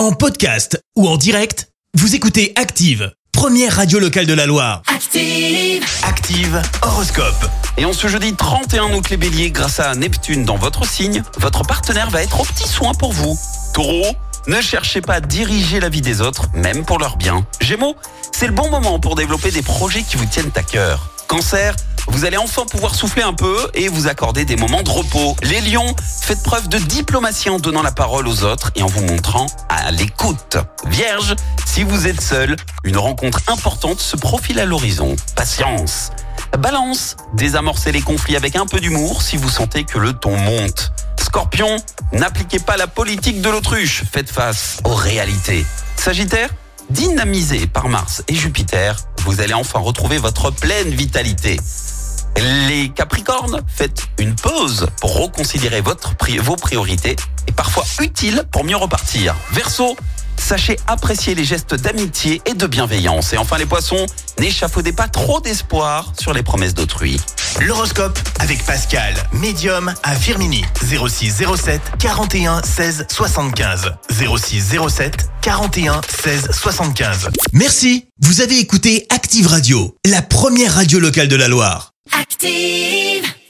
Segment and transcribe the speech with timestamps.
[0.00, 4.80] En podcast ou en direct, vous écoutez Active, première radio locale de la Loire.
[4.86, 5.84] Active.
[6.04, 7.50] Active Horoscope.
[7.76, 11.64] Et en ce jeudi 31 août les béliers, grâce à Neptune dans votre signe, votre
[11.64, 13.38] partenaire va être au petit soin pour vous.
[13.74, 14.16] Taureau,
[14.46, 17.44] ne cherchez pas à diriger la vie des autres, même pour leur bien.
[17.60, 17.94] Gémeaux,
[18.32, 21.10] c'est le bon moment pour développer des projets qui vous tiennent à cœur.
[21.26, 21.76] Cancer,
[22.08, 25.36] vous allez enfin pouvoir souffler un peu et vous accorder des moments de repos.
[25.42, 29.02] Les lions, faites preuve de diplomatie en donnant la parole aux autres et en vous
[29.02, 30.56] montrant à l'écoute.
[30.86, 31.34] Vierge,
[31.66, 35.16] si vous êtes seul, une rencontre importante se profile à l'horizon.
[35.36, 36.10] Patience.
[36.58, 40.92] Balance, désamorcez les conflits avec un peu d'humour si vous sentez que le ton monte.
[41.20, 41.76] Scorpion,
[42.12, 45.64] n'appliquez pas la politique de l'autruche, faites face aux réalités.
[45.96, 46.50] Sagittaire,
[46.90, 51.60] dynamisé par Mars et Jupiter, vous allez enfin retrouver votre pleine vitalité.
[52.90, 57.14] Les Capricornes, faites une pause pour reconsidérer votre pri- vos priorités
[57.46, 59.36] et parfois utile pour mieux repartir.
[59.52, 59.96] Verseau,
[60.36, 63.32] sachez apprécier les gestes d'amitié et de bienveillance.
[63.32, 64.06] Et enfin les Poissons,
[64.40, 67.20] n'échafaudez pas trop d'espoir sur les promesses d'autrui.
[67.60, 70.64] L'horoscope avec Pascal, médium à Firmini.
[70.82, 73.92] 06 07 41 16 75.
[74.10, 77.28] 06 07 41 16 75.
[77.52, 78.06] Merci.
[78.20, 81.89] Vous avez écouté Active Radio, la première radio locale de la Loire.
[82.42, 83.29] Active.